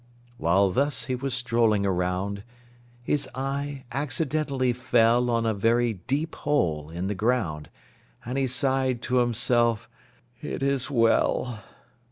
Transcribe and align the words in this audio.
While 0.37 0.71
thus 0.71 1.05
he 1.05 1.13
was 1.13 1.35
strolling 1.35 1.85
around, 1.85 2.43
His 3.03 3.29
eye 3.35 3.85
accidentally 3.91 4.73
fell 4.73 5.29
On 5.29 5.45
a 5.45 5.53
very 5.53 5.93
deep 5.93 6.33
hole 6.37 6.89
in 6.89 7.05
the 7.05 7.13
ground, 7.13 7.69
And 8.25 8.35
he 8.35 8.47
sighed 8.47 9.03
to 9.03 9.17
himself, 9.17 9.87
"It 10.41 10.63
is 10.63 10.89
well!" 10.89 11.59